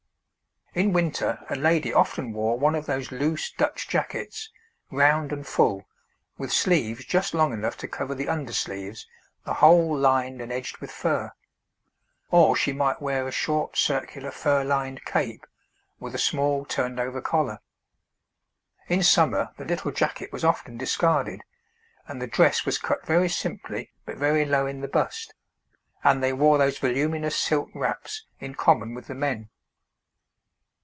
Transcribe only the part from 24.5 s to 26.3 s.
in the bust, and